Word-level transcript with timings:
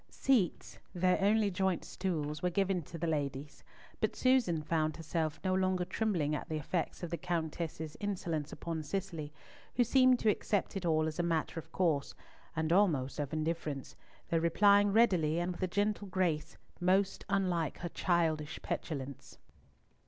Seats, 0.09 0.79
though 0.95 1.15
only 1.17 1.51
joint 1.51 1.85
stools, 1.85 2.41
were 2.41 2.49
given 2.49 2.81
to 2.85 2.97
the 2.97 3.05
ladies, 3.05 3.63
but 3.99 4.15
Susan 4.15 4.63
found 4.63 4.97
herself 4.97 5.39
no 5.43 5.53
longer 5.53 5.85
trembling 5.85 6.33
at 6.35 6.49
the 6.49 6.57
effects 6.57 7.03
of 7.03 7.11
the 7.11 7.17
Countess's 7.19 7.95
insolence 7.99 8.51
upon 8.51 8.81
Cicely, 8.81 9.31
who 9.75 9.83
seemed 9.83 10.17
to 10.17 10.29
accept 10.31 10.75
it 10.75 10.87
all 10.87 11.05
as 11.05 11.19
a 11.19 11.21
matter 11.21 11.59
of 11.59 11.71
course, 11.71 12.15
and 12.55 12.73
almost 12.73 13.19
of 13.19 13.31
indifference, 13.31 13.95
though 14.29 14.39
replying 14.39 14.91
readily 14.91 15.37
and 15.37 15.51
with 15.51 15.61
a 15.61 15.67
gentle 15.67 16.07
grace, 16.07 16.57
most 16.79 17.23
unlike 17.29 17.77
her 17.77 17.89
childish 17.89 18.59
petulance. 18.63 19.37